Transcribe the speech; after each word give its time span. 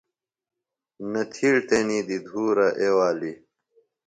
نہ 1.11 1.21
تِھیڑ 1.31 1.55
تیݨی 1.67 1.99
دی 2.07 2.17
دُھورہ 2.25 2.67
اے 2.81 2.89
والی۔ 2.95 3.31